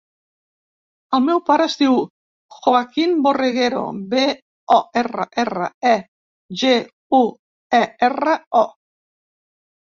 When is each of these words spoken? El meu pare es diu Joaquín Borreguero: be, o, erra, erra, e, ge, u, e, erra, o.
El 1.15 1.19
meu 1.25 1.41
pare 1.49 1.65
es 1.71 1.75
diu 1.81 1.97
Joaquín 2.55 3.13
Borreguero: 3.27 3.83
be, 4.15 4.23
o, 4.77 4.79
erra, 5.03 5.27
erra, 5.45 5.69
e, 5.91 5.93
ge, 6.63 6.73
u, 7.19 7.21
e, 7.83 7.85
erra, 8.11 8.35
o. 8.65 8.67